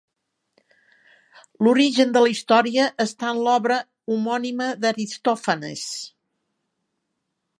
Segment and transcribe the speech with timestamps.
[1.65, 3.77] L'origen de la història està en l'obra
[4.15, 5.87] homònima d'Aristòfanes.